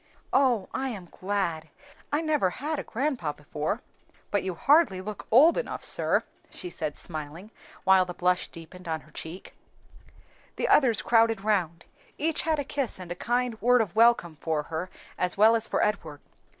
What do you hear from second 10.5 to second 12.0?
The others crowded round;